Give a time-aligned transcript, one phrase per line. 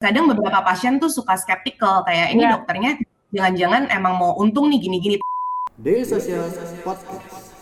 [0.00, 2.56] kadang beberapa pasien tuh suka skeptical kayak ini Iya.
[2.56, 2.92] dokternya
[3.36, 5.16] jangan-jangan emang mau untung nih gini-gini.
[5.76, 6.48] Daily Social
[6.80, 7.52] Podcast.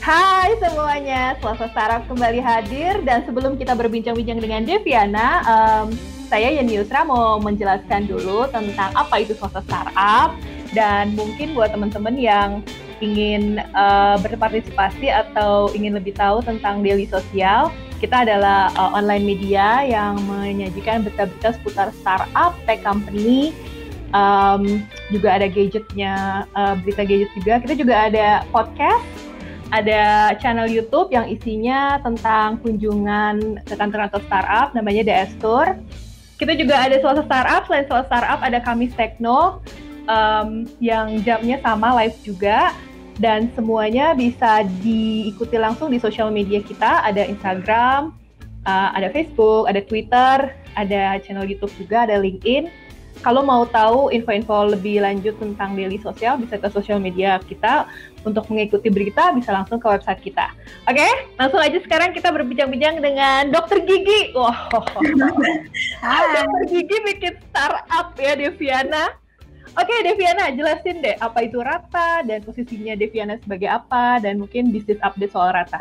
[0.00, 6.82] Hai semuanya, Selasa Startup kembali hadir dan sebelum kita berbincang-bincang dengan Deviana, em, saya Yani
[6.82, 10.30] Yusra mau menjelaskan dulu tentang apa itu Selasa Startup
[10.74, 12.50] dan mungkin buat teman-teman yang
[13.00, 17.68] ingin eh, berpartisipasi atau ingin lebih tahu tentang daily sosial,
[18.00, 23.52] kita adalah eh, online media yang menyajikan berita-berita seputar startup, tech company,
[24.16, 27.52] em, juga ada gadgetnya, eh, berita gadget juga.
[27.60, 29.26] Kita juga ada podcast
[29.74, 35.74] ada channel YouTube yang isinya tentang kunjungan ke kantor-kantor startup, namanya DS Tour.
[36.36, 39.64] Kita juga ada Selasa Startup, selain Selasa Startup ada Kamis Tekno,
[40.04, 42.76] um, yang jamnya sama live juga,
[43.16, 48.12] dan semuanya bisa diikuti langsung di sosial media kita, ada Instagram,
[48.68, 52.68] uh, ada Facebook, ada Twitter, ada channel YouTube juga, ada LinkedIn.
[53.24, 57.88] Kalau mau tahu info-info lebih lanjut tentang daily sosial, bisa ke sosial media kita.
[58.26, 60.50] Untuk mengikuti berita, bisa langsung ke website kita.
[60.90, 61.06] Oke,
[61.38, 64.34] langsung aja sekarang kita berbincang-bincang dengan Dokter Gigi.
[64.34, 64.66] Wah,
[66.02, 66.42] Hai.
[66.42, 69.14] Dokter Gigi bikin startup ya, Deviana.
[69.78, 74.98] Oke, Deviana, jelasin deh apa itu Rata dan posisinya Deviana sebagai apa dan mungkin bisnis
[75.06, 75.78] update soal Rata.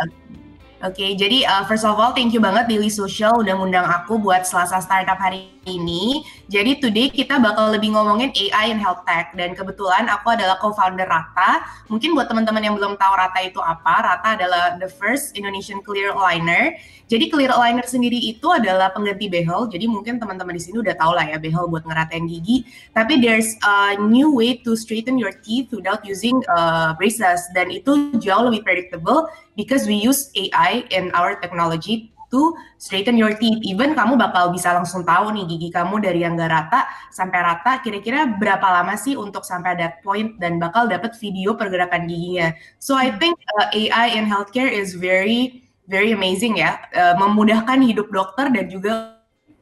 [0.86, 4.46] Oke, jadi uh, first of all thank you banget Daily Social udah ngundang aku buat
[4.46, 6.22] Selasa Startup hari ini.
[6.46, 11.10] Jadi today kita bakal lebih ngomongin AI and health tech dan kebetulan aku adalah co-founder
[11.10, 11.66] Rata.
[11.90, 16.14] Mungkin buat teman-teman yang belum tahu Rata itu apa, Rata adalah the first Indonesian clear
[16.14, 16.78] aligner.
[17.10, 19.66] Jadi clear aligner sendiri itu adalah pengganti behel.
[19.66, 22.62] Jadi mungkin teman-teman di sini udah tahu lah ya behel buat ngeratain gigi.
[22.94, 28.14] Tapi there's a new way to straighten your teeth without using uh, braces dan itu
[28.22, 33.64] jauh lebih predictable because we use AI in our technology to straighten your teeth.
[33.64, 36.84] Even kamu bakal bisa langsung tahu nih gigi kamu dari yang nggak rata
[37.14, 42.10] sampai rata kira-kira berapa lama sih untuk sampai that point dan bakal dapat video pergerakan
[42.10, 42.52] giginya.
[42.82, 48.10] So I think uh, AI in healthcare is very very amazing ya, uh, memudahkan hidup
[48.10, 49.16] dokter dan juga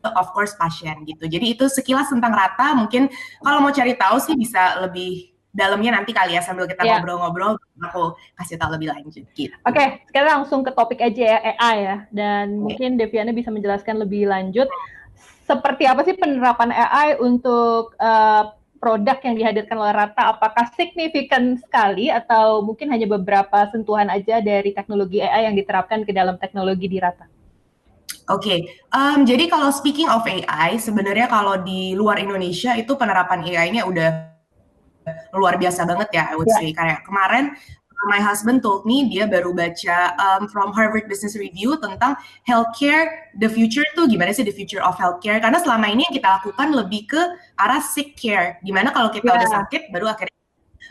[0.04, 1.28] of course pasien gitu.
[1.28, 2.76] Jadi itu sekilas tentang rata.
[2.76, 3.08] Mungkin
[3.44, 6.98] kalau mau cari tahu sih bisa lebih dalamnya nanti kali ya sambil kita Ya.
[6.98, 9.54] ngobrol-ngobrol aku kasih tahu lebih lanjut gitu.
[9.64, 11.98] Oke, sekarang langsung ke topik aja ya AI ya.
[12.10, 14.66] Dan mungkin Deviana bisa menjelaskan lebih lanjut
[15.46, 18.44] seperti apa sih penerapan AI untuk eh,
[18.82, 20.36] produk yang dihadirkan oleh Rata?
[20.36, 26.12] Apakah signifikan sekali atau mungkin hanya beberapa sentuhan aja dari teknologi AI yang diterapkan ke
[26.12, 27.30] dalam teknologi di Rata?
[28.32, 33.84] Oke, em, jadi kalau speaking of AI, sebenarnya kalau di luar Indonesia itu penerapan AI-nya
[33.84, 34.33] udah
[35.36, 36.58] luar biasa banget ya, I would Ya.
[36.60, 36.68] say.
[36.74, 37.56] Kayak kemarin
[38.12, 43.48] my husband told me dia baru baca um, from Harvard Business Review tentang healthcare, the
[43.48, 45.40] future tuh gimana sih the future of healthcare?
[45.40, 47.22] Karena selama ini yang kita lakukan lebih ke
[47.56, 49.40] arah sick care, di mana kalau kita Ya.
[49.40, 50.36] udah sakit baru akhirnya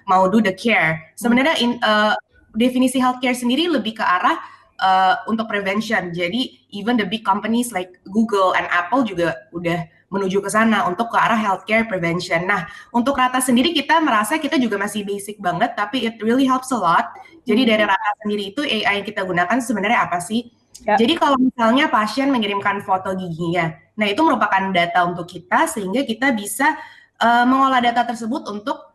[0.09, 1.13] mau do the care.
[1.21, 2.17] Sebenarnya in, uh,
[2.57, 4.41] definisi healthcare sendiri lebih ke arah
[4.81, 6.11] uh, untuk prevention.
[6.17, 11.09] Jadi even the big companies like Google and Apple juga udah menuju ke sana untuk
[11.09, 12.45] ke arah healthcare prevention.
[12.45, 16.69] Nah, untuk Rata sendiri kita merasa kita juga masih basic banget, tapi it really helps
[16.69, 17.17] a lot.
[17.49, 17.71] Jadi Hmm.
[17.73, 20.53] dari Rata sendiri itu AI yang kita gunakan sebenarnya apa sih?
[20.85, 21.01] Ya.
[21.01, 26.35] Jadi kalau misalnya pasien mengirimkan foto giginya, nah itu merupakan data untuk kita sehingga kita
[26.37, 26.77] bisa
[27.23, 28.93] uh, mengolah data tersebut untuk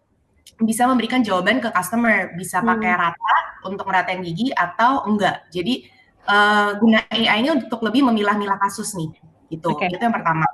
[0.57, 2.77] bisa memberikan jawaban ke customer, bisa Hmm.
[2.77, 3.35] pakai Rata
[3.65, 5.49] untuk ngeratain gigi atau enggak.
[5.49, 5.87] Jadi
[6.27, 9.09] uh, guna AI ini untuk lebih memilah-milah kasus nih,
[9.49, 9.71] gitu.
[9.71, 9.87] Oke.
[9.87, 10.45] Itu yang pertama.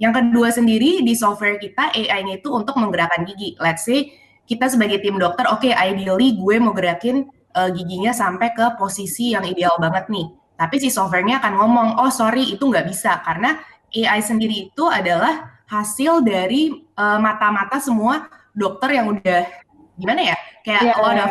[0.00, 3.52] Yang kedua sendiri di software kita AI-nya itu untuk menggerakkan gigi.
[3.60, 4.16] Let's say
[4.48, 9.44] kita sebagai tim dokter, oke ideally gue mau gerakin uh, giginya sampai ke posisi yang
[9.44, 10.26] ideal banget nih.
[10.56, 13.60] Tapi si softwarenya akan ngomong, oh sorry itu nggak bisa karena
[13.92, 18.26] AI sendiri itu adalah hasil dari uh, mata-mata semua
[18.56, 19.46] dokter yang udah
[19.94, 20.36] gimana ya
[20.66, 21.24] kayak a lot iya.
[21.28, 21.30] of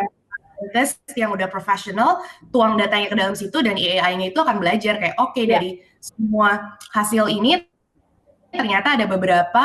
[0.72, 2.20] tes yang udah profesional
[2.52, 5.56] tuang datanya ke dalam situ dan AI-nya itu akan belajar kayak oke Iya.
[5.56, 7.69] dari semua hasil ini
[8.50, 9.62] ternyata ada beberapa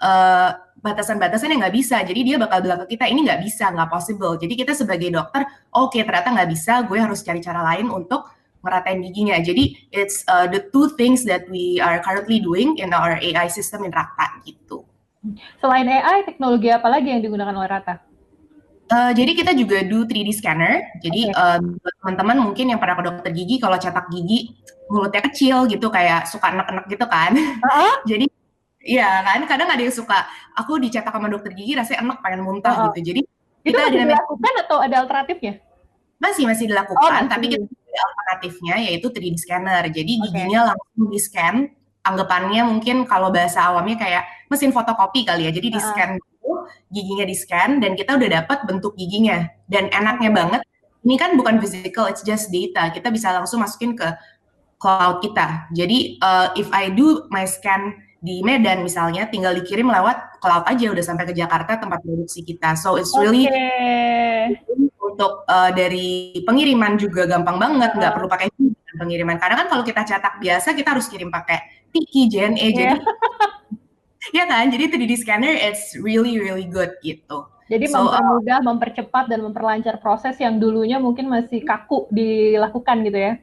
[0.00, 0.50] eh,
[0.80, 1.96] batasan-batasan yang nggak bisa.
[2.06, 4.38] Jadi dia bakal bilang ke kita ini nggak bisa nggak possible.
[4.38, 5.42] Jadi kita sebagai dokter
[5.74, 8.30] oke ternyata nggak bisa gue harus cari cara lain untuk
[8.62, 9.38] meratain giginya.
[9.42, 13.82] Jadi it's uh, the two things that we are currently doing in our AI system
[13.82, 14.86] in Rata gitu.
[15.58, 18.05] Selain AI, teknologi apa lagi yang digunakan oleh Rata?
[18.86, 20.94] Eh, jadi kita juga do 3D scanner.
[21.02, 21.34] Jadi Oke.
[21.34, 24.54] eh, buat teman-teman mungkin yang pernah ke dokter gigi, kalau cetak gigi
[24.86, 27.34] mulutnya kecil gitu, kayak suka enek-enek gitu kan.
[27.66, 28.26] Ah, jadi
[28.86, 32.70] Iya kan, kadang ada yang suka, aku dicetak sama dokter gigi rasanya enak pengen muntah
[32.70, 32.94] Oh, oh.
[32.94, 33.10] gitu.
[33.10, 33.20] Jadi
[33.66, 35.54] Itu kita masih ada dilakukan atau ada alternatifnya?
[36.16, 37.30] masih masih Oh, dilakukan, masih.
[37.34, 39.82] tapi kita ada alternatifnya yaitu 3D scanner.
[39.90, 40.22] Jadi Oke.
[40.30, 41.56] giginya langsung di scan,
[42.00, 45.52] anggapannya mungkin kalau bahasa awamnya kayak mesin fotokopi kali ya.
[45.52, 45.90] Jadi di Heeh.
[45.90, 46.55] scan dulu,
[46.90, 49.46] giginya di scan dan kita udah dapat bentuk giginya.
[49.66, 50.62] Dan enaknya banget,
[51.06, 52.90] ini kan bukan physical, it's just data.
[52.90, 54.06] Kita bisa langsung masukin ke
[54.76, 55.70] cloud kita.
[55.72, 60.90] Jadi uh, if I do my scan di Medan misalnya, tinggal dikirim lewat cloud aja
[60.90, 62.74] udah sampai ke Jakarta tempat produksi kita.
[62.74, 63.62] So it's really Oke.
[64.98, 68.16] untuk uh, dari pengiriman juga gampang banget, nggak Heeh.
[68.18, 68.46] perlu pakai
[68.96, 69.36] pengiriman.
[69.38, 73.00] Karena kan kalau kita cetak biasa kita harus kirim pakai Tiki, JNE, jadi Iya.
[74.30, 74.70] ya kan.
[74.70, 77.46] Jadi 3D scanner it's really really good gitu.
[77.66, 83.18] Jadi So, uh, mempermudah, mempercepat dan memperlancar proses yang dulunya mungkin masih kaku dilakukan gitu
[83.18, 83.34] ya.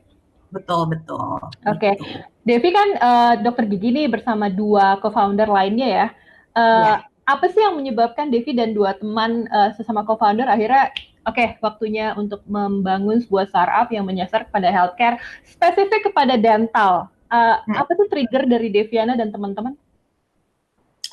[0.48, 1.42] betul betul.
[1.66, 1.92] Oke.
[1.98, 2.06] gitu.
[2.46, 6.08] Devi kan eh, dokter gigi nih bersama dua co-founder lainnya ya.
[6.54, 6.96] Eh, Iya.
[7.24, 10.92] Apa sih yang menyebabkan Devi dan dua teman eh, sesama co-founder akhirnya
[11.24, 17.10] oke waktunya untuk membangun sebuah startup yang menyasar kepada healthcare spesifik kepada dental.
[17.28, 17.74] Eh, Hmm.
[17.74, 19.74] Apa tuh trigger dari Deviana dan teman-teman?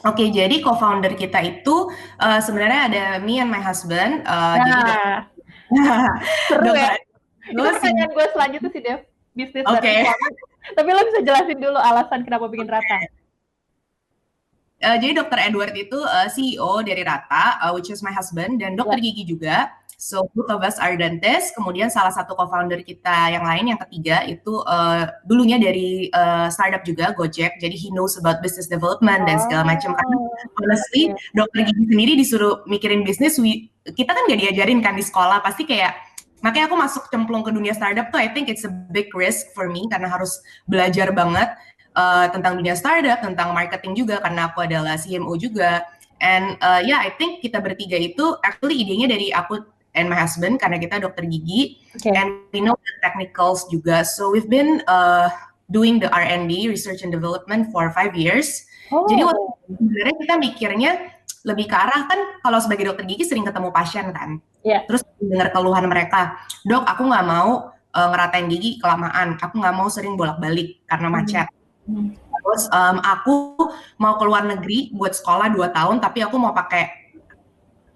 [0.00, 4.24] Oke, jadi co-founder kita itu uh, sebenarnya ada me and my husband.
[4.24, 5.28] Uh, jadi dok-
[5.70, 6.18] Nah,
[6.50, 6.72] seru ya.
[6.74, 6.98] dokter
[7.46, 9.00] Itu pertanyaan gue selanjutnya sih Dev.
[9.30, 10.02] Bisnis suami.
[10.74, 12.96] Tapi lo bisa jelasin dulu alasan kenapa bikin rata.
[14.80, 15.38] Uh, jadi Dr.
[15.38, 19.68] Edward itu uh, CEO dari Rata, uh, which is my husband, dan dokter gigi juga.
[20.00, 21.52] So both of us are dentist.
[21.52, 26.80] Kemudian salah satu co-founder kita yang lain, yang ketiga itu uh, dulunya dari uh, startup
[26.88, 27.60] juga Gojek.
[27.60, 29.92] Jadi he knows about business development dan segala macam.
[29.92, 30.16] Karena
[30.56, 35.44] honestly, dokter gigi sendiri disuruh mikirin bisnis, we- kita kan gak diajarin kan di sekolah.
[35.44, 35.92] Pasti kayak
[36.40, 39.68] makanya aku masuk cemplung ke dunia startup tuh I think it's a big risk for
[39.68, 41.52] me karena harus belajar banget
[41.92, 45.84] uh, tentang dunia startup, tentang marketing juga karena aku adalah CMO juga.
[46.24, 50.58] And uh, yeah, I think kita bertiga itu actually idenya dari aku and my husband
[50.62, 52.10] karena kita dokter gigi Oke.
[52.14, 54.06] and we know the technicals juga.
[54.06, 55.30] So we've been uh,
[55.70, 58.66] doing the R&D, research and development for five years.
[58.90, 60.90] Oh, Jadi waktu sebenarnya kita mikirnya
[61.46, 64.42] lebih ke arah kan kalau sebagai dokter gigi sering ketemu pasien kan.
[64.60, 64.84] Iya.
[64.84, 66.36] Terus dengar keluhan mereka,
[66.68, 71.14] dok aku nggak mau uh, ngeratain gigi kelamaan, aku nggak mau sering bolak-balik karena Mhm.
[71.14, 71.46] macet.
[71.88, 72.12] Hmm.
[72.40, 73.34] Terus um, aku
[74.00, 76.99] mau keluar negeri buat sekolah 2 tahun, tapi aku mau pakai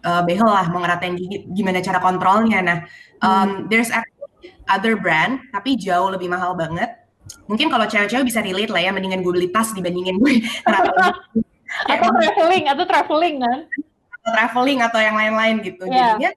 [0.04, 2.60] uh, behel lah, mau ngeratain gigi, gimana cara kontrolnya.
[2.60, 2.78] Nah,
[3.24, 6.92] um, there's actually other brand, tapi jauh lebih mahal banget.
[7.48, 10.44] Mungkin kalau cewek-cewek bisa relate lah ya, mendingan gue beli tas dibandingin gue
[11.92, 13.58] atau traveling, atau traveling kan?
[14.24, 15.84] atau traveling atau yang lain-lain gitu.
[15.84, 16.16] Iya.
[16.16, 16.30] Jadinya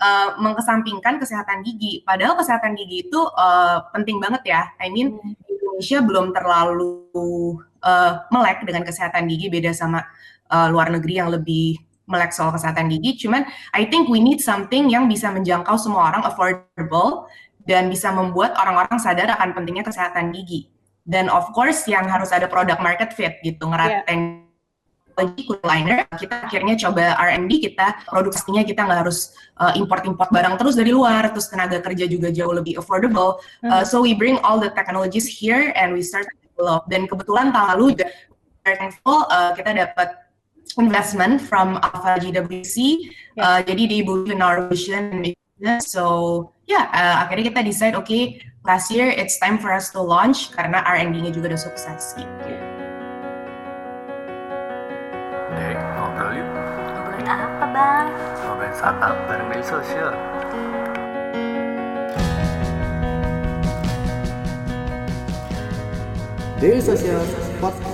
[0.00, 2.00] uh, mengkesampingkan kesehatan gigi.
[2.00, 4.62] Padahal kesehatan gigi itu uh, penting banget ya.
[4.80, 5.36] I mean Hmm.
[5.74, 7.10] Indonesia belum terlalu
[7.82, 10.06] uh, melek dengan kesehatan gigi beda sama
[10.54, 13.26] uh, luar negeri yang lebih melek soal kesehatan gigi.
[13.26, 17.28] Cuman I think we need something yang bisa menjangkau semua orang affordable
[17.64, 20.68] dan bisa membuat orang-orang sadar akan pentingnya kesehatan gigi.
[21.04, 24.44] Dan of course yang harus ada product market fit gitu ngeratain
[25.14, 29.30] lagi liner kita akhirnya coba R&D kita produksinya kita nggak harus
[29.62, 34.02] uh, import-import barang terus dari luar terus tenaga kerja juga jauh lebih affordable Uh, so
[34.02, 37.96] we bring all the technologies here and we start to develop dan kebetulan tahun lalu
[37.96, 38.06] juga
[38.60, 40.23] very thankful uh, kita dapat
[40.78, 42.76] investment from Alpha GWC
[43.38, 47.94] uh, jadi they believe in our vision and business so ya yeah, akhirnya kita decide
[47.94, 52.16] oke okay, last year it's time for us to launch karena R&D-nya juga udah sukses
[52.16, 52.52] gitu.
[55.54, 56.48] Dek, ngobrol yuk.
[56.48, 58.06] Ngobrolin apa bang?
[58.42, 60.12] Ngobrolin startup bareng media sosial.
[66.58, 67.20] Daily Social
[67.60, 67.93] Podcast.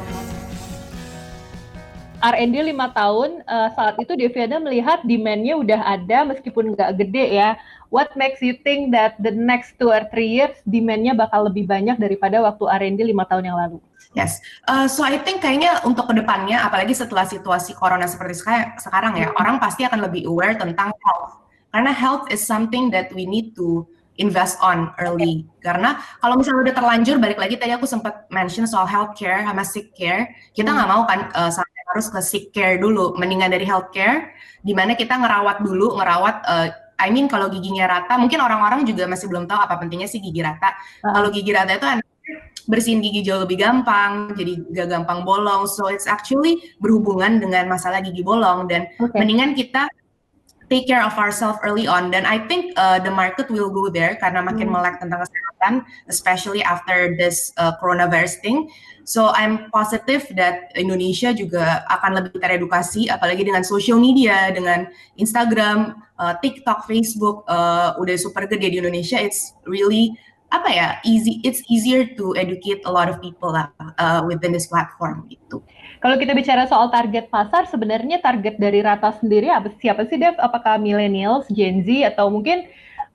[2.21, 7.57] R&D lima tahun, eh, saat itu Deviana melihat demand-nya udah ada meskipun nggak gede ya.
[7.89, 11.97] What makes you think that the next two or three years demand-nya bakal lebih banyak
[11.99, 13.79] daripada waktu R&D lima tahun yang lalu?
[14.13, 18.75] Yes, uh, so I think kayaknya untuk ke depannya, apalagi setelah situasi corona seperti seka-
[18.79, 21.41] sekarang ya, orang pasti akan lebih aware tentang health.
[21.71, 23.87] Karena health is something that we need to
[24.21, 25.49] invest on early.
[25.65, 29.95] Karena kalau misalnya udah terlanjur, balik lagi tadi aku sempat mention soal healthcare sama sick
[29.97, 31.51] care, kita nggak mau kan uh,
[31.91, 34.33] harus ke sick care dulu, mendingan dari healthcare,
[34.63, 36.37] di mana kita ngerawat dulu, ngerawat.
[36.47, 36.69] Uh,
[37.01, 40.45] I mean kalau giginya rata, mungkin orang-orang juga masih belum tahu apa pentingnya sih gigi
[40.45, 40.77] rata.
[40.77, 41.13] Uh-huh.
[41.17, 41.87] Kalau gigi rata itu
[42.71, 45.67] bersihin gigi jauh lebih gampang, jadi gak gampang bolong.
[45.67, 49.17] So it's actually berhubungan dengan masalah gigi bolong dan Oke.
[49.17, 49.91] mendingan kita
[50.71, 54.15] take care of ourselves early on dan I think uh, the market will go there
[54.23, 54.79] karena makin Hmm.
[54.79, 55.73] melek tentang kesehatan
[56.07, 58.71] especially after this uh, coronavirus thing
[59.03, 64.87] so I'm positive that Indonesia juga akan lebih teredukasi apalagi dengan social media dengan
[65.19, 70.15] Instagram uh, TikTok Facebook uh, udah super gede di Indonesia it's really
[70.51, 74.67] apa ya easy it's easier to educate a lot of people lah uh, within this
[74.67, 75.63] platform gitu
[76.01, 80.33] Kalau kita bicara soal target pasar, sebenarnya target dari Rata sendiri apa siapa sih Dev?
[80.41, 82.65] Apakah millennials, Gen Z atau mungkin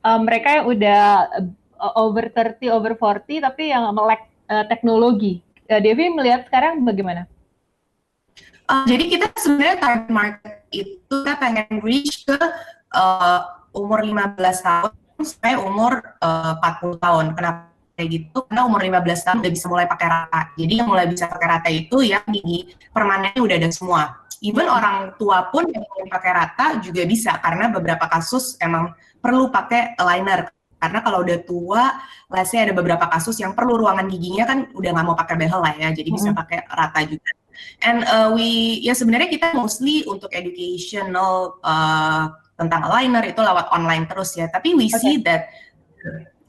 [0.06, 1.02] uh, mereka yang udah
[1.82, 5.42] uh, over 30, over 40 tapi yang melek uh, teknologi?
[5.66, 7.26] Uh, Devi melihat sekarang bagaimana?
[8.70, 12.38] Uh, jadi kita sebenarnya target market itu kita pengen reach ke
[12.94, 17.26] uh, umur 15 tahun sampai umur uh, 40 tahun.
[17.38, 18.38] Kenapa kayak gitu?
[18.52, 20.42] Karena umur 15 tahun udah bisa mulai pakai rata.
[20.60, 24.02] Jadi yang mulai bisa pakai rata itu yang gigi permanennya udah ada semua.
[24.44, 28.92] Even orang tua pun yang ingin pakai rata juga bisa karena beberapa kasus emang
[29.24, 30.52] perlu pakai aligner.
[30.76, 31.98] Karena kalau udah tua,
[32.30, 35.64] let's say ada beberapa kasus yang perlu ruangan giginya kan udah nggak mau pakai behel
[35.64, 36.38] lah ya, jadi bisa Mhm.
[36.38, 37.32] pakai rata juga.
[37.82, 44.08] And uh, we ya sebenarnya kita mostly untuk educational uh, tentang aligner itu lewat online
[44.08, 44.48] terus ya.
[44.48, 45.52] Tapi we see that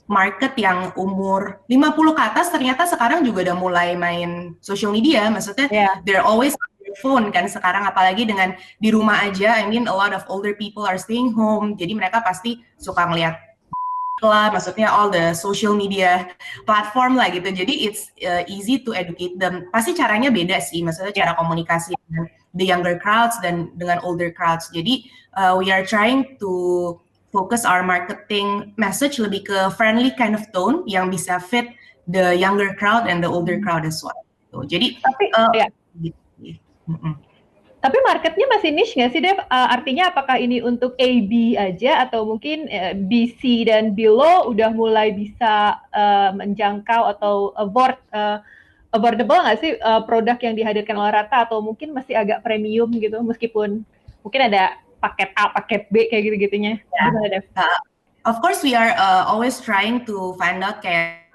[0.07, 5.27] market yang umur 50 ke atas ternyata sekarang juga udah mulai main social media.
[5.31, 5.91] Maksudnya Ya.
[6.07, 9.59] they're always on their phone kan sekarang apalagi dengan di rumah aja.
[9.59, 11.75] I mean a lot of older people are staying home.
[11.75, 13.35] Jadi mereka pasti suka ngeliat
[14.25, 16.25] lah, maksudnya all the social media
[16.65, 17.53] platform lah gitu.
[17.53, 19.69] Jadi it's uh, easy to educate them.
[19.69, 22.25] Pasti caranya beda sih, maksudnya cara komunikasi dengan
[22.57, 24.73] the younger crowds dan dengan older crowds.
[24.73, 26.97] Jadi uh, we are trying to
[27.31, 31.69] focus our marketing message lebih ke friendly kind of tone yang bisa fit
[32.09, 34.17] the younger crowd and the older crowd as well.
[34.49, 34.59] Gitu.
[34.73, 35.67] Jadi Tapi uh, ya.
[36.01, 36.21] gitu.
[37.77, 39.39] Tapi marketnya masih niche nggak sih, Dev?
[39.47, 45.15] Uh, artinya apakah ini untuk AB aja atau mungkin uh, BC dan below udah mulai
[45.15, 48.43] bisa uh, menjangkau atau afford, uh,
[48.97, 53.21] affordable nggak sih uh, produk yang dihadirkan oleh Rata atau mungkin masih agak premium gitu
[53.21, 53.85] meskipun
[54.25, 56.81] mungkin ada paket A, paket B kayak gitu-gitunya.
[56.81, 57.03] Ya.
[57.13, 57.45] Gimana, Dev?
[58.27, 61.31] Of course, we are uh, always trying to find out kayak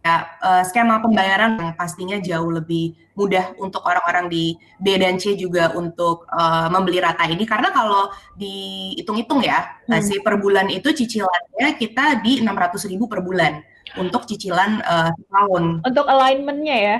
[0.00, 5.36] ya, uh, skema pembayaran yang pastinya jauh lebih mudah untuk orang-orang di B dan C
[5.36, 8.08] juga untuk uh, membeli rata ini karena kalau
[8.40, 10.00] dihitung-hitung ya, Hmm.
[10.00, 10.24] hmm.
[10.24, 13.60] per bulan itu cicilannya kita di 600.000 ribu per bulan
[13.98, 16.98] untuk cicilan uh, tahun Untuk alignment-nya ya.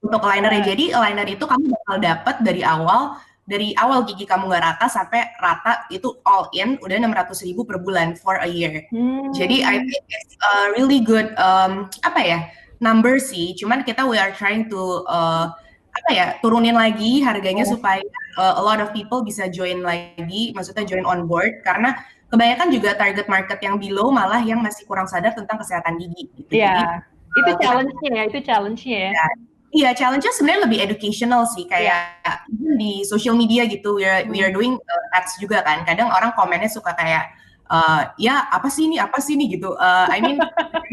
[0.00, 0.64] untuk aligner Hmm.
[0.64, 5.26] Jadi aligner itu kamu bakal dapat dari awal dari awal gigi kamu nggak rata sampai
[5.42, 8.86] rata itu all in udah 600.000 ribu per bulan for a year.
[8.88, 9.28] Hmm.
[9.36, 12.38] Jadi I think it's a really good um, apa ya
[12.80, 13.52] number sih.
[13.58, 15.52] Cuman kita we are trying to uh,
[15.90, 17.74] apa ya turunin lagi harganya Oh.
[17.76, 18.00] supaya
[18.38, 21.92] uh, a lot of people bisa join lagi, maksudnya join on board karena
[22.30, 26.30] kebanyakan juga target market yang below malah yang masih kurang sadar tentang kesehatan gigi.
[26.38, 26.62] Gitu.
[26.62, 27.02] Iya.
[27.34, 29.26] Itu uh, challenge-nya ya, itu challenge-nya ya.
[29.70, 34.42] Iya, challenge-nya sebenarnya lebih educational sih, kayak even di social media gitu, we are, we
[34.42, 35.86] are doing uh, ads juga kan.
[35.86, 37.30] Kadang orang komennya suka kayak,
[37.70, 39.78] uh, ya apa sih ini, apa sih ini gitu.
[39.78, 40.42] Uh, I mean,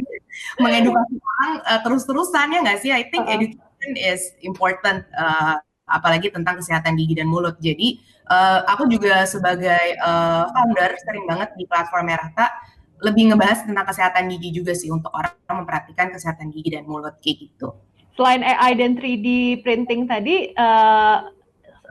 [0.62, 2.94] mengedukasi orang uh, terus-terusan ya nggak sih?
[2.94, 3.38] I think Uh-uh.
[3.38, 7.56] education is important, uh, apalagi tentang kesehatan gigi dan mulut.
[7.58, 12.52] Jadi, uh, aku juga sebagai uh, founder sering banget di platform Merata
[12.98, 17.46] lebih ngebahas tentang kesehatan gigi juga sih untuk orang memperhatikan kesehatan gigi dan mulut kayak
[17.46, 17.74] gitu.
[18.18, 21.18] selain AI dan 3D printing tadi, eh,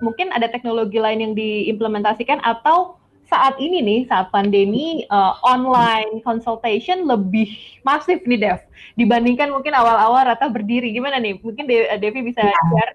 [0.03, 7.07] mungkin ada teknologi lain yang diimplementasikan atau saat ini nih, saat pandemi, eh, online consultation
[7.07, 7.55] lebih
[7.87, 8.59] masif nih, Dev,
[8.99, 10.91] dibandingkan mungkin awal-awal Rata berdiri.
[10.91, 11.39] Gimana nih?
[11.39, 12.59] Mungkin De- Devi bisa Ya.
[12.75, 12.95] share.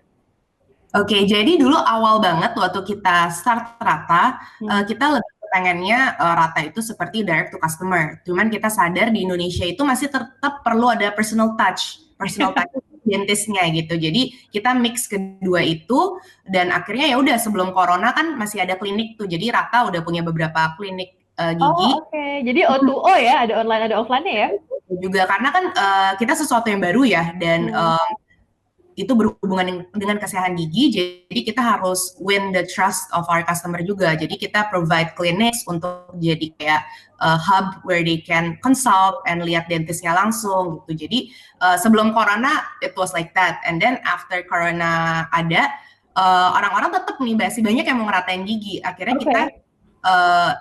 [0.92, 4.70] Oke, jadi dulu awal banget waktu kita start Rata, Hmm.
[4.70, 8.20] eh, kita lebih pengennya eh, Rata itu seperti direct to customer.
[8.28, 12.72] Cuman kita sadar di Indonesia itu masih tetap perlu ada personal touch, personal touch
[13.02, 13.98] dentisnya gitu.
[13.98, 19.16] Jadi kita mix kedua itu dan akhirnya ya udah sebelum corona kan masih ada klinik
[19.16, 19.26] tuh.
[19.32, 22.26] Jadi Rata udah punya beberapa klinik eh, gigi Oh, oke.
[22.44, 24.50] Jadi O2O ya, ada online, ada offline-nya ya?
[24.92, 27.96] juga karena kan eh, kita sesuatu yang baru ya dan Hmm.
[29.00, 30.92] Itu berhubungan dengan- kesehatan gigi
[31.32, 34.12] jadi kita harus win the trust of our customer juga.
[34.20, 36.82] Jadi kita provide clinics untuk jadi kayak
[37.24, 41.08] uh, hub where they can consult and lihat dentisnya langsung gitu.
[41.08, 41.32] Jadi
[41.64, 43.64] uh, sebelum corona it was like that.
[43.64, 45.72] And then after corona ada
[46.20, 48.84] uh, orang-orang tetap nih masih banyak yang mau ngeratain gigi.
[48.84, 49.24] Akhirnya Oke.
[49.24, 49.42] kita
[50.04, 50.52] uh,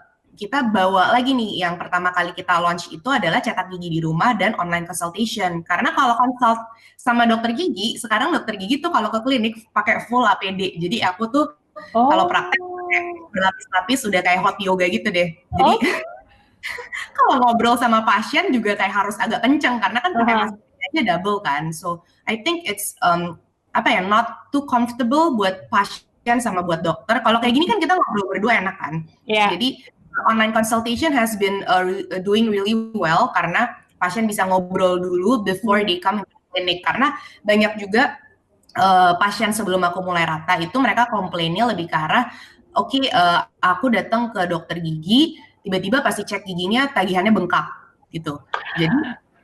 [0.41, 4.33] kita bawa lagi nih yang pertama kali kita launch itu adalah cetak gigi di rumah
[4.33, 6.65] dan online consultation karena kalau consult
[6.97, 11.29] sama dokter gigi sekarang dokter gigi tuh kalau ke klinik pakai full APD jadi aku
[11.29, 11.47] tuh
[11.97, 12.13] Oh.
[12.13, 12.61] kalau praktek
[13.33, 15.33] berlapis-lapis udah kayak hot yoga gitu deh.
[15.33, 15.79] Jadi Oh.
[17.17, 20.43] kalau ngobrol sama pasien juga kayak harus agak kenceng karena kan pakai Aha.
[20.45, 21.73] maskernya double kan.
[21.73, 23.41] So I think it's um,
[23.73, 27.25] apa ya not too comfortable buat pasien sama buat dokter.
[27.25, 28.95] Kalau kayak gini kan kita ngobrol berdua enak kan.
[29.25, 29.49] Ya.
[29.57, 29.81] Jadi
[30.29, 35.85] online consultation has been uh, uh, doing really well karena pasien bisa ngobrol dulu before
[35.85, 37.15] they come to clinic karena
[37.45, 38.19] banyak juga
[38.75, 42.27] uh, pasien sebelum aku mulai rata itu mereka komplainnya lebih ke arah
[42.75, 47.67] oke uh, aku datang ke dokter gigi tiba-tiba pasti cek giginya tagihannya bengkak
[48.11, 48.41] gitu.
[48.77, 48.97] Jadi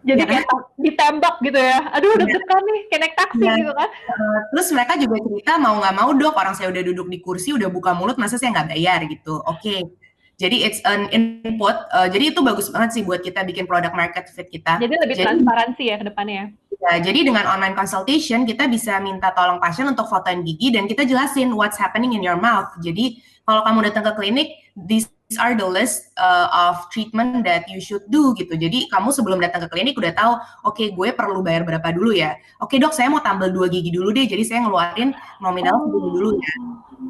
[0.06, 0.26] Jadi Ya.
[0.38, 0.46] kayak
[0.78, 1.82] ditembak gitu ya.
[1.90, 2.18] Aduh, Iya.
[2.23, 3.54] deg-degan nih, kayak naik taksi Iya.
[3.58, 3.88] gitu kan.
[3.90, 7.50] uh, terus mereka juga cerita mau nggak mau dok orang saya udah duduk di kursi
[7.58, 9.42] udah buka mulut masa saya nggak bayar gitu.
[9.42, 9.82] Oke.
[10.36, 11.72] Jadi it's an input.
[11.96, 14.76] uh, jadi itu bagus banget sih buat kita bikin product market fit kita.
[14.76, 16.44] Jadi lebih Jadi- transparansi ya ke depannya.
[16.76, 21.08] Ya, jadi dengan online consultation kita bisa minta tolong pasien untuk fotoin gigi dan kita
[21.08, 22.68] jelasin what's happening in your mouth.
[22.84, 23.16] Jadi
[23.48, 25.08] kalau kamu datang ke klinik, these
[25.40, 28.60] are the list uh, of treatment that you should do gitu.
[28.60, 30.32] Jadi kamu sebelum datang ke klinik udah tahu,
[30.68, 32.36] oke gue perlu bayar berapa dulu ya.
[32.60, 34.28] Oke dok, saya mau tambal dua gigi dulu deh.
[34.28, 36.54] Jadi saya ngeluarin nominal segini dulu ya.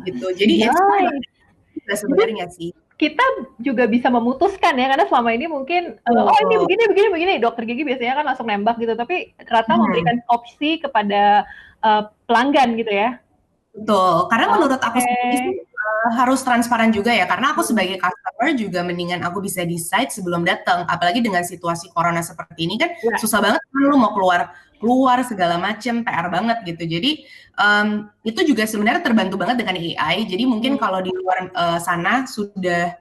[0.07, 0.27] Gitu.
[0.47, 1.27] Jadi Nice.
[1.75, 2.71] juga sebenarnya sih.
[2.97, 3.21] Kita
[3.61, 6.33] juga bisa memutuskan ya karena selama ini mungkin uh, Oh.
[6.33, 9.85] oh ini begini begini begini dokter gigi biasanya kan langsung nembak gitu tapi Rata Hmm.
[9.85, 11.45] memberikan opsi kepada
[11.81, 13.21] uh, pelanggan gitu ya
[13.77, 14.33] Betul.
[14.33, 17.29] Karena menurut aku sendiri sih, uh, harus transparan juga ya.
[17.29, 20.89] Karena aku sebagai customer juga mendingan aku bisa decide sebelum datang.
[20.89, 23.21] Apalagi dengan situasi corona seperti ini kan Ya.
[23.21, 24.49] susah banget kan lu mau keluar
[24.81, 26.85] keluar segala macem PR banget gitu.
[26.85, 27.25] Jadi
[27.59, 30.25] um, itu juga sebenarnya terbantu banget dengan AI.
[30.29, 30.81] Jadi mungkin Hmm.
[30.81, 32.95] kalau di luar uh, sana sudah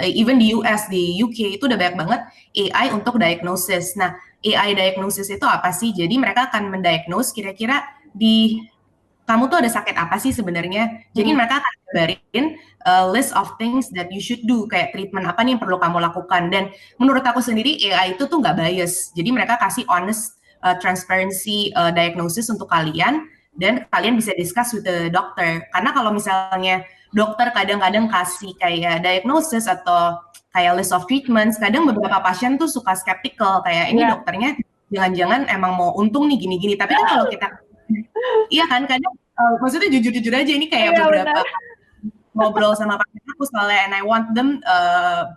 [0.00, 2.20] uh, even di US di UK itu udah banyak banget
[2.56, 3.96] AI untuk diagnosis.
[3.98, 5.92] Nah AI diagnosis itu apa sih?
[5.94, 8.60] Jadi mereka akan mendiagnose kira-kira di
[9.22, 11.08] kamu tuh ada sakit apa sih sebenarnya?
[11.14, 11.38] Jadi Hmm.
[11.38, 12.46] mereka akan kabarin
[12.84, 16.02] uh, list of things that you should do, kayak treatment apa nih yang perlu kamu
[16.02, 16.50] lakukan.
[16.50, 19.14] Dan menurut aku sendiri AI itu tuh nggak bias.
[19.14, 23.26] Jadi mereka kasih honest uh, transparency uh, diagnosis untuk kalian
[23.60, 25.60] dan kalian bisa discuss with the doctor.
[25.74, 30.16] Karena kalau misalnya dokter kadang-kadang kasih kayak diagnosis atau
[30.56, 34.10] kayak list of treatments, kadang beberapa pasien tuh suka skeptical kayak ini Iya.
[34.16, 34.50] dokternya
[34.92, 36.74] jangan-jangan emang mau untung nih gini-gini.
[36.76, 37.48] Tapi kan kalau kita
[38.54, 41.40] Iya kan kadang uh, maksudnya jujur-jujur aja ini kayak Iya, beberapa
[42.32, 45.36] ngobrol sama pasien aku soalnya and I want them uh,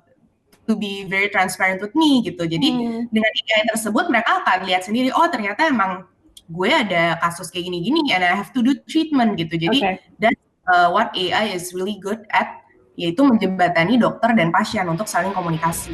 [0.66, 2.46] to be very transparent with me gitu.
[2.46, 3.02] Jadi Hmm.
[3.10, 6.06] dengan AI tersebut mereka akan lihat sendiri oh ternyata emang
[6.46, 9.58] gue ada kasus kayak gini-gini and I have to do treatment gitu.
[9.58, 15.06] Jadi that's uh, what AI is really good at yaitu menjembatani dokter dan pasien untuk
[15.10, 15.92] saling komunikasi.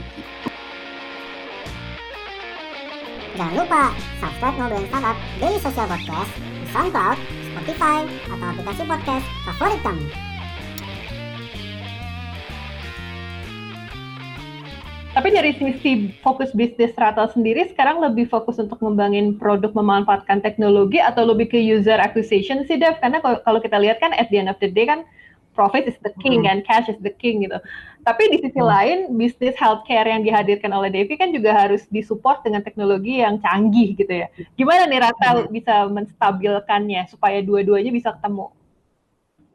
[3.31, 7.17] Jangan lupa subscribe Ngobrolin Startup Daily Social Podcast di SoundCloud,
[7.55, 10.30] Spotify, atau aplikasi podcast favorit kamu.
[15.11, 21.03] Tapi dari sisi fokus bisnis Rata sendiri sekarang lebih fokus untuk ngembangin produk memanfaatkan teknologi
[21.03, 22.95] atau lebih ke user acquisition sih Dev?
[23.03, 25.03] Karena kalau kalau kita lihat kan at the end of the day kan
[25.51, 26.55] profit is the king Hmm.
[26.55, 27.59] and cash is the king gitu.
[28.07, 28.71] Tapi di sisi Hmm.
[28.71, 33.99] lain bisnis healthcare yang dihadirkan oleh Devi kan juga harus disupport dengan teknologi yang canggih
[33.99, 34.31] gitu ya.
[34.55, 35.51] Gimana nih Rata Hmm.
[35.51, 38.47] bisa menstabilkannya supaya dua-duanya bisa ketemu?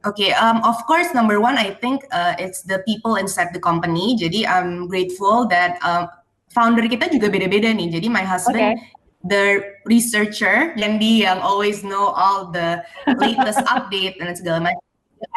[0.07, 4.15] Okay, um, of course, number one, I think uh, it's the people inside the company.
[4.15, 6.07] Jadi I'm grateful that um,
[6.55, 7.91] founder kita juga beda-beda nih.
[7.91, 8.87] Jadi my husband, Oke.
[9.27, 12.87] the researcher, yang dia yang always know all the
[13.19, 14.87] latest update dan segala macam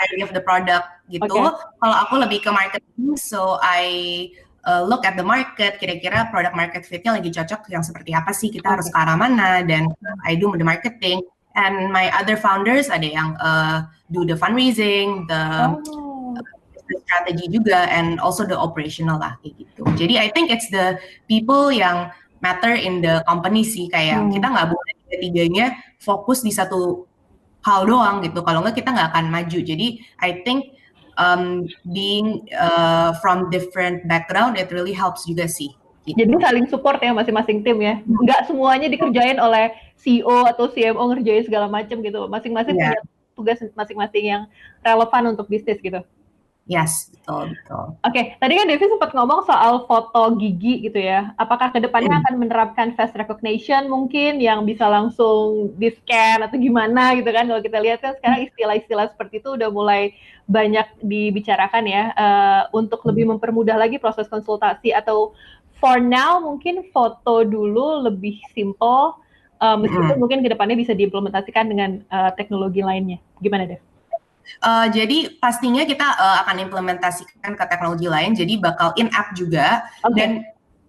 [0.06, 1.26] area of the product gitu.
[1.26, 1.50] Oke.
[1.82, 4.30] Kalau aku lebih ke marketing, so I
[4.70, 8.54] uh, look at the market, kira-kira product market fitnya lagi cocok yang seperti apa sih?
[8.54, 8.94] Kita harus Oke.
[8.94, 9.66] ke arah mana?
[9.66, 9.90] Dan
[10.30, 11.26] I do the marketing.
[11.58, 15.42] And my other founders ada yang uh, do the fundraising, the
[15.76, 16.38] Oh.
[16.74, 19.82] business strategy juga, and also the operational lah kayak gitu.
[19.98, 24.32] Jadi I think it's the people yang matter in the company sih kayak Hmm.
[24.32, 25.66] kita nggak boleh tiga-tiganya
[26.00, 27.10] fokus di satu
[27.66, 28.40] hal doang gitu.
[28.46, 29.60] Kalau nggak kita nggak akan maju.
[29.60, 30.78] Jadi I think
[31.20, 35.76] um, being uh, from different background it really helps juga sih.
[36.10, 36.26] Gitu.
[36.26, 38.02] Jadi saling support ya masing-masing tim ya.
[38.02, 42.26] Nggak semuanya dikerjain oleh CEO atau CMO ngerjain segala macam gitu.
[42.26, 42.98] Masing-masing Iya.
[42.98, 43.02] punya
[43.38, 44.42] tugas masing-masing yang
[44.82, 46.02] relevan untuk bisnis gitu.
[46.70, 47.98] Yes, betul betul.
[48.06, 51.34] Oke, tadi kan Devi sempat ngomong soal foto gigi gitu ya.
[51.34, 52.22] Apakah ke depannya Hmm.
[52.22, 57.50] akan menerapkan face recognition mungkin yang bisa langsung di scan atau gimana gitu kan?
[57.50, 60.14] Kalau kita lihat kan sekarang istilah-istilah seperti itu udah mulai
[60.46, 65.34] banyak dibicarakan ya eh, untuk lebih mempermudah lagi proses konsultasi atau
[65.80, 69.18] for now mungkin foto dulu lebih simple
[69.60, 70.20] eh, meskipun Hmm.
[70.20, 73.20] mungkin ke depannya bisa diimplementasikan dengan eh, teknologi lainnya.
[73.40, 73.82] Gimana Dev?
[74.66, 79.86] Uh, jadi pastinya kita uh, akan implementasikan ke teknologi lain, jadi bakal in-app juga.
[80.02, 80.18] Oke.
[80.18, 80.42] Dan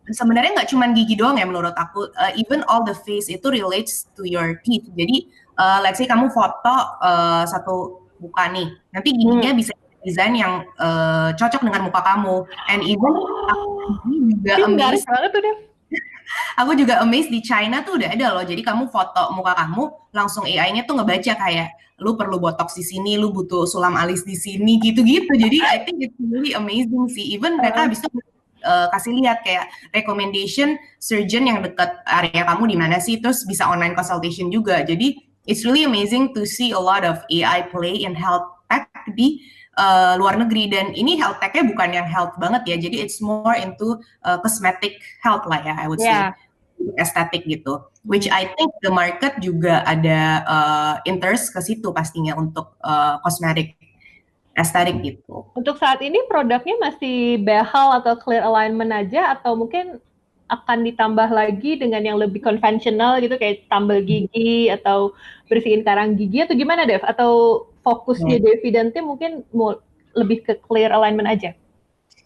[0.08, 4.08] sebenarnya nggak cuma gigi doang ya menurut aku, uh, even all the face itu relates
[4.16, 4.88] to your teeth.
[4.96, 5.28] Jadi
[5.60, 6.72] uh, let's say kamu foto
[7.04, 12.46] uh, satu muka nih, nanti giginya bisa desain yang uh, cocok dengan muka kamu.
[12.72, 13.12] And even
[13.50, 15.58] aku juga amazed banget tuh, Dev.
[16.60, 18.44] aku juga amazed di China tuh udah ada loh.
[18.46, 19.82] Jadi kamu foto muka kamu,
[20.14, 21.68] langsung AI-nya tuh ngebaca kayak
[22.00, 25.28] lu perlu botox di sini, lu butuh sulam alis di sini, gitu-gitu.
[25.36, 27.36] Jadi I think it's really amazing sih.
[27.36, 28.08] Even mereka habis itu
[28.64, 33.68] uh, kasih lihat kayak recommendation surgeon yang dekat area kamu di mana sih, terus bisa
[33.68, 34.80] online consultation juga.
[34.80, 39.44] Jadi it's really amazing to see a lot of AI play in health tech di
[39.80, 42.76] uh, luar negeri dan ini health tech-nya bukan yang health banget ya.
[42.76, 43.96] Jadi it's more into
[44.28, 46.36] uh, cosmetic health lah ya, I would say Ya.
[46.96, 47.80] estetik gitu.
[48.08, 53.76] Which I think the market juga ada uh, interest ke situ pastinya untuk uh, cosmetic
[54.56, 55.44] estetik gitu.
[55.52, 60.00] Untuk saat ini produknya masih behal atau clear alignment aja atau mungkin
[60.50, 65.14] akan ditambah lagi dengan yang lebih konvensional gitu kayak tambal gigi atau
[65.46, 67.06] bersihin karang gigi atau gimana Dev?
[67.06, 69.78] Atau fokusnya Devi dan tim mungkin mau
[70.12, 71.54] lebih ke clear alignment aja?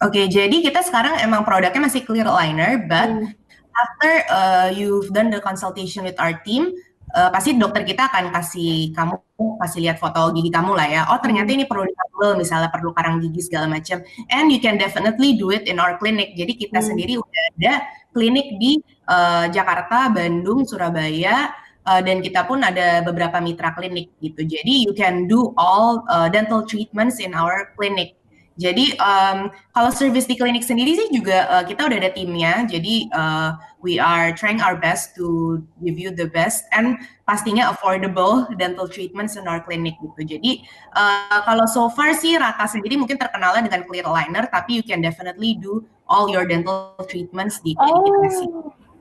[0.03, 3.31] Oke, jadi kita sekarang emang produknya masih clear aligner, but Hmm.
[3.71, 6.75] after uh, you've done the consultation with our team,
[7.15, 11.01] uh, pasti dokter kita akan kasih kamu kasih lihat foto gigi kamu lah ya.
[11.11, 14.03] Oh ternyata ini perlu ditambal, misalnya perlu karang gigi segala macam.
[14.31, 16.35] And you can definitely do it in our clinic.
[16.35, 16.87] Jadi kita Hmm.
[16.91, 17.73] sendiri udah ada
[18.11, 21.55] klinik di uh, Jakarta, Bandung, Surabaya.
[21.85, 24.43] Uh, dan kita pun ada beberapa mitra klinik gitu.
[24.43, 28.17] Jadi you can do all uh, dental treatments in our clinic.
[28.55, 32.63] Jadi um, kalau service di klinik sendiri sih juga uh, kita udah ada timnya.
[32.63, 36.95] Jadi uh, we are trying our best to give you the best and
[37.27, 40.39] pastinya affordable dental treatments in our clinic gitu.
[40.39, 40.63] Jadi
[40.95, 45.03] uh, kalau so far sih Rata sendiri mungkin terkenalnya dengan clear aligner, tapi you can
[45.03, 48.49] definitely do all your dental treatments di klinik kita sih.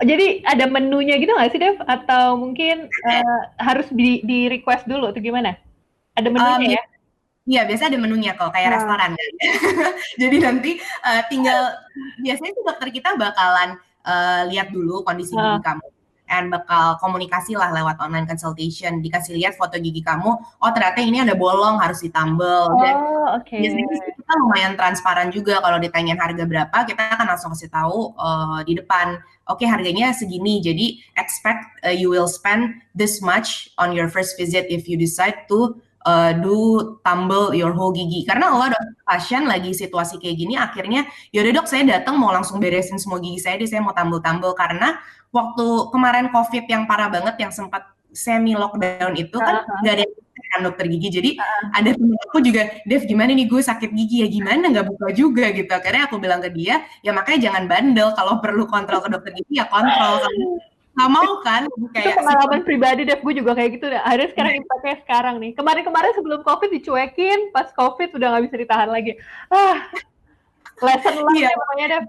[0.02, 1.78] Jadi ada menunya gitu nggak sih Dev?
[1.86, 5.54] Atau mungkin eh, harus di, di request dulu atau gimana?
[6.18, 6.82] Ada menunya Um, ya?
[7.44, 8.76] Iya, biasa ada menunya kok, kayak Nah.
[8.80, 9.30] restoran kan.
[10.22, 10.70] Jadi nanti
[11.04, 11.76] uh, tinggal
[12.24, 13.76] biasanya sih dokter kita bakalan
[14.08, 15.84] uh, lihat dulu kondisi gigi kamu
[16.24, 21.20] and bakal komunikasi lah lewat online consultation, dikasih lihat foto gigi kamu, oh ternyata ini
[21.20, 23.52] ada bolong harus ditambal dan Oh, oke.
[23.60, 25.60] biasanya sih kita lumayan transparan juga.
[25.60, 29.20] Kalau ditanyain harga berapa, kita akan langsung kasih tahu uh, di depan,
[29.52, 34.64] oke harganya segini, jadi expect uh, you will spend this much on your first visit
[34.72, 35.76] if you decide to
[36.08, 38.24] uh, do tumble your whole gigi.
[38.24, 41.04] Karena a lot of pasien lagi situasi kayak gini, akhirnya
[41.36, 44.56] yaudah dok saya datang mau langsung beresin semua gigi saya, deh saya mau tumble-tumble.
[44.56, 44.96] Karena
[45.28, 50.06] waktu kemarin COVID yang parah banget yang sempat semi lockdown itu kan nggak ada
[50.54, 51.30] kan dokter gigi, jadi
[51.74, 55.50] ada temen aku juga, Dev gimana nih gue sakit gigi ya gimana nggak buka juga
[55.50, 55.68] gitu.
[55.74, 59.58] Akhirnya aku bilang ke dia, ya makanya jangan bandel kalau perlu kontrol ke dokter gigi
[59.58, 60.22] ya kontrol.
[60.24, 60.62] Kamu
[60.94, 63.90] nggak mau kan itu kayak pengalaman pribadi Dev, gue juga kayak gitu.
[63.90, 64.06] dah.
[64.06, 65.50] Akhirnya sekarang impactnya sekarang nih.
[65.58, 69.18] Kemarin-kemarin sebelum COVID dicuekin, pas COVID udah nggak bisa ditahan lagi.
[69.50, 69.90] Ah,
[70.78, 71.50] lesson learned Iya.
[71.50, 72.04] ya pokoknya Dev.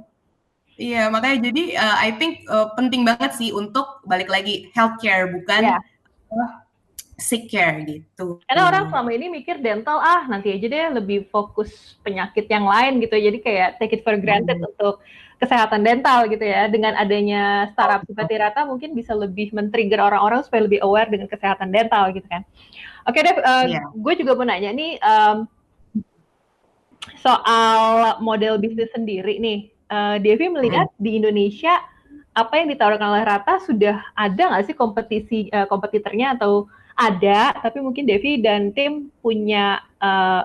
[0.75, 5.61] Iya, makanya jadi uh, I think uh, penting banget sih untuk balik lagi healthcare bukan
[5.65, 5.77] Iya.
[6.35, 6.49] uh,
[7.15, 8.43] sick care gitu.
[8.43, 12.99] Karena orang selama ini mikir dental, ah nanti aja deh lebih fokus penyakit yang lain
[12.99, 13.15] gitu.
[13.15, 14.67] Jadi kayak take it for granted Hmm.
[14.67, 14.99] untuk
[15.39, 16.67] kesehatan dental gitu ya.
[16.67, 21.71] Dengan adanya startup seperti Rata mungkin bisa lebih men-trigger orang-orang supaya lebih aware dengan kesehatan
[21.71, 22.43] dental gitu kan.
[23.07, 23.81] Oke Dev, eh, Iya.
[23.95, 25.37] gue juga mau nanya nih em,
[27.21, 29.59] soal model bisnis sendiri nih.
[29.85, 31.77] Eh, Devi melihat di Indonesia
[32.35, 37.83] apa yang ditawarkan oleh Rata sudah ada nggak sih kompetisi eh, kompetitornya atau ada tapi
[37.83, 40.43] mungkin Devi dan tim punya eh,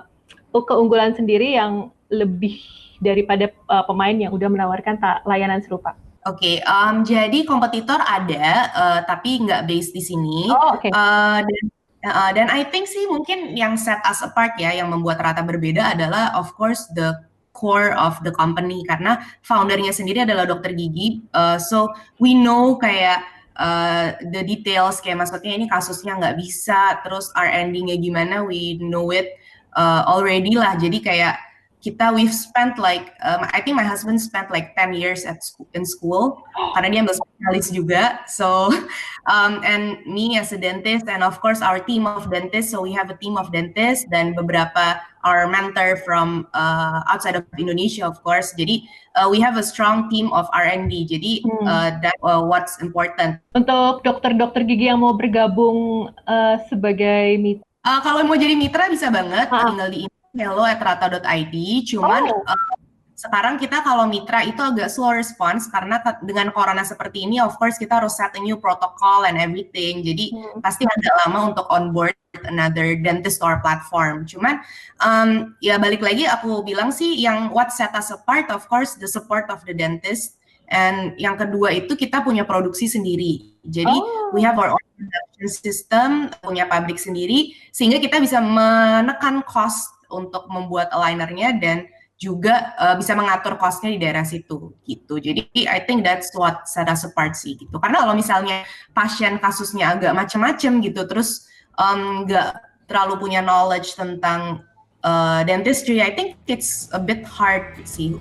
[0.50, 2.58] keunggulan sendiri yang lebih
[2.98, 5.94] daripada eh, pemain yang udah menawarkan layanan serupa.
[6.28, 10.52] Oke, um, jadi kompetitor ada, uh, tapi nggak base di sini.
[10.52, 10.92] Oh oke.
[10.92, 11.64] Uh, dan
[12.04, 15.96] uh, dan I think sih mungkin yang set us apart ya, yang membuat Rata berbeda
[15.96, 17.16] adalah of course the
[17.56, 21.24] core of the company karena foundernya sendiri adalah dokter gigi.
[21.32, 21.88] Uh, so
[22.20, 23.24] we know kayak
[23.60, 29.36] uh, the details kayak maksudnya ini kasusnya nggak bisa, terus R&D-nya gimana, we know it
[29.76, 30.74] uh, already lah.
[30.80, 31.36] Jadi kayak
[31.80, 35.66] kita we've spent like um, I think my husband spent like 10 years at school,
[35.72, 36.44] in school.
[36.76, 38.02] Karena dia ambil spesialis juga.
[38.28, 38.68] So
[39.32, 42.72] um, and me as a dentist and of course our team of dentists.
[42.72, 47.44] So we have a team of dentists dan beberapa our mentor from uh, outside of
[47.56, 48.52] Indonesia of course.
[48.56, 48.84] Jadi
[49.16, 51.64] uh, we have a strong team of R&D jadi Hmm.
[51.64, 53.40] uh, that uh, what's important.
[53.56, 59.08] Untuk dokter-dokter gigi yang mau bergabung eh, sebagai mit- Uh, kalau mau jadi mitra bisa
[59.08, 59.72] banget, Ah.
[59.72, 61.54] tinggal di hello@rata.id.
[61.90, 62.42] Cuman Oh.
[62.46, 62.74] uh,
[63.18, 67.76] sekarang kita kalau mitra itu agak slow response karena dengan corona seperti ini, of course
[67.76, 70.00] kita harus set a new protocol and everything.
[70.00, 70.64] Jadi Hmm.
[70.64, 72.16] pasti agak lama untuk onboard
[72.48, 74.24] another dentist or platform.
[74.24, 74.62] Cuman
[75.04, 79.08] um, ya balik lagi aku bilang sih yang what set us apart, of course the
[79.10, 80.40] support of the dentist.
[80.70, 83.58] And yang kedua itu kita punya produksi sendiri.
[83.66, 84.30] Jadi Oh.
[84.32, 86.08] we have our own production system,
[86.40, 91.88] punya pabrik sendiri, sehingga kita bisa menekan cost untuk membuat alignernya dan
[92.20, 95.16] juga uh, bisa mengatur costnya di daerah situ gitu.
[95.16, 97.80] Jadi I think that's what set us apart sih gitu.
[97.80, 101.48] Karena kalau misalnya pasien kasusnya agak macem-macem gitu, terus
[101.80, 104.60] um, nggak terlalu punya knowledge tentang
[105.00, 108.20] uh, dentistry, I think it's a bit hard sih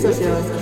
[0.00, 0.57] Daily Social Podcast.